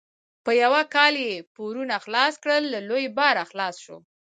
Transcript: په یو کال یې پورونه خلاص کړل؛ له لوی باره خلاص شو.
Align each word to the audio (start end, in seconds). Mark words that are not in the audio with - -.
په 0.43 0.51
یو 0.61 0.73
کال 0.95 1.13
یې 1.25 1.35
پورونه 1.55 1.95
خلاص 2.05 2.33
کړل؛ 2.43 2.63
له 2.73 2.79
لوی 2.89 3.05
باره 3.17 3.43
خلاص 3.51 3.75
شو. 3.85 3.97